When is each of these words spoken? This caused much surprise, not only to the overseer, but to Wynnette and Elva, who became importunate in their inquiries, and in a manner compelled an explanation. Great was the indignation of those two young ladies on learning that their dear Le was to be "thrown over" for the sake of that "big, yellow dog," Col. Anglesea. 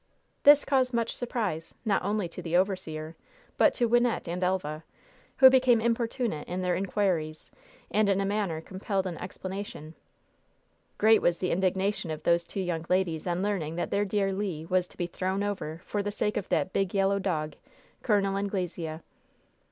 This 0.41 0.65
caused 0.65 0.95
much 0.95 1.15
surprise, 1.15 1.75
not 1.85 2.03
only 2.03 2.27
to 2.29 2.41
the 2.41 2.57
overseer, 2.57 3.15
but 3.55 3.71
to 3.75 3.87
Wynnette 3.87 4.27
and 4.27 4.43
Elva, 4.43 4.83
who 5.37 5.47
became 5.47 5.79
importunate 5.79 6.47
in 6.47 6.63
their 6.63 6.75
inquiries, 6.75 7.51
and 7.91 8.09
in 8.09 8.19
a 8.19 8.25
manner 8.25 8.61
compelled 8.61 9.05
an 9.05 9.19
explanation. 9.19 9.93
Great 10.97 11.21
was 11.21 11.37
the 11.37 11.51
indignation 11.51 12.09
of 12.09 12.23
those 12.23 12.45
two 12.45 12.61
young 12.61 12.83
ladies 12.89 13.27
on 13.27 13.43
learning 13.43 13.75
that 13.75 13.91
their 13.91 14.03
dear 14.03 14.33
Le 14.33 14.65
was 14.69 14.87
to 14.87 14.97
be 14.97 15.05
"thrown 15.05 15.43
over" 15.43 15.81
for 15.85 16.01
the 16.01 16.11
sake 16.11 16.35
of 16.35 16.49
that 16.49 16.73
"big, 16.73 16.95
yellow 16.95 17.19
dog," 17.19 17.53
Col. 18.01 18.25
Anglesea. 18.25 19.01